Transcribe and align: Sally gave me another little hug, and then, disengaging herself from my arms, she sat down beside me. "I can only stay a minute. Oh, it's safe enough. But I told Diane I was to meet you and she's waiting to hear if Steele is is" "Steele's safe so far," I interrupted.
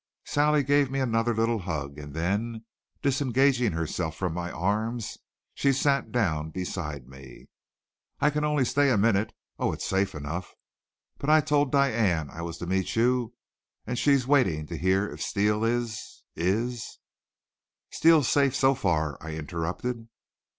Sally 0.25 0.63
gave 0.63 0.89
me 0.89 0.99
another 0.99 1.31
little 1.31 1.59
hug, 1.59 1.99
and 1.99 2.15
then, 2.15 2.65
disengaging 3.03 3.73
herself 3.73 4.15
from 4.15 4.33
my 4.33 4.49
arms, 4.51 5.19
she 5.53 5.71
sat 5.71 6.11
down 6.11 6.49
beside 6.49 7.05
me. 7.07 7.49
"I 8.19 8.31
can 8.31 8.43
only 8.43 8.65
stay 8.65 8.89
a 8.89 8.97
minute. 8.97 9.31
Oh, 9.59 9.71
it's 9.73 9.85
safe 9.85 10.15
enough. 10.15 10.55
But 11.19 11.29
I 11.29 11.39
told 11.39 11.71
Diane 11.71 12.31
I 12.31 12.41
was 12.41 12.57
to 12.57 12.65
meet 12.65 12.95
you 12.95 13.35
and 13.85 13.95
she's 13.99 14.25
waiting 14.25 14.65
to 14.69 14.75
hear 14.75 15.07
if 15.07 15.21
Steele 15.21 15.63
is 15.63 16.23
is" 16.35 16.97
"Steele's 17.91 18.27
safe 18.27 18.55
so 18.55 18.73
far," 18.73 19.19
I 19.21 19.35
interrupted. 19.35 20.07